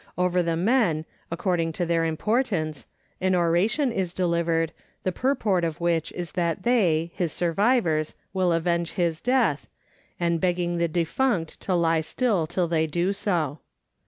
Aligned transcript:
Over 0.17 0.41
the 0.41 0.57
men, 0.57 1.05
according 1.29 1.73
to 1.73 1.85
their 1.85 2.05
importance, 2.05 2.87
an 3.21 3.35
oration 3.35 3.91
is 3.91 4.13
delivered, 4.13 4.71
the 5.03 5.11
purport 5.11 5.63
of 5.63 5.79
which 5.79 6.11
is 6.13 6.31
that 6.31 6.63
they, 6.63 7.11
his 7.13 7.31
survivors, 7.31 8.15
will 8.33 8.51
avenge 8.51 8.93
his 8.93 9.21
death, 9.21 9.67
and 10.19 10.41
begging 10.41 10.77
the 10.79 10.87
defunct 10.87 11.59
to 11.61 11.75
lie 11.75 12.01
still 12.01 12.47
till 12.47 12.67
they 12.67 12.87
do 12.87 13.13
so. 13.13 13.59